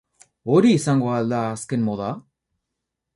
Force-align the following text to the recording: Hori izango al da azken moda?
Hori 0.53 0.71
izango 0.77 1.11
al 1.17 1.29
da 1.33 1.41
azken 1.57 1.85
moda? 1.91 2.09